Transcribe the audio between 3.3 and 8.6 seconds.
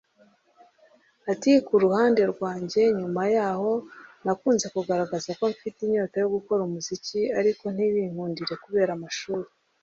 yahoo nakunze kugaragaza ko mfite inyota yo gukora umuziki ariko ntibinkundire